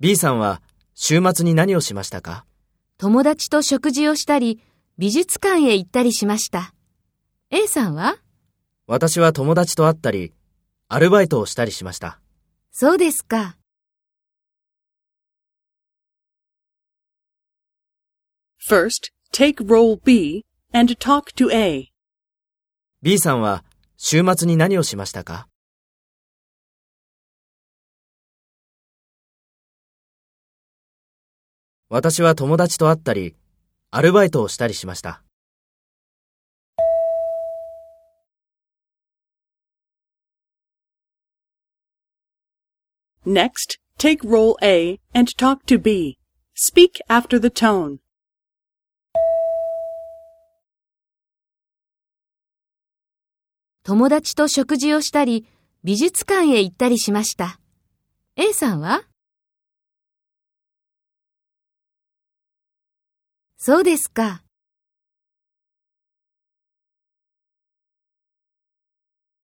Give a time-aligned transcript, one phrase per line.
[0.00, 0.62] B さんは
[0.94, 2.46] 週末に何をしましたか？
[2.96, 4.62] 友達と食事をしたり、
[4.96, 6.72] 美術館へ行ったりしました。
[7.50, 8.16] A さんは？
[8.86, 10.32] 私は友達と会ったり、
[10.88, 12.20] アルバイトをしたりしました。
[12.70, 13.58] そうですか。
[18.66, 21.92] First, take role B and talk to A.
[23.02, 23.62] B さんは
[23.98, 25.48] 週末に何をしましたか？
[31.94, 33.36] 私は友達と会ったり、
[33.90, 35.22] アルバイトをしたりしました。
[43.26, 46.16] Next, take role A and talk to B.
[46.56, 47.98] Speak after the tone.
[53.84, 55.46] 友達と食事をしたり、
[55.84, 57.60] 美術館へ行ったりしました。
[58.36, 59.02] A さんは？
[63.64, 64.42] そうですか。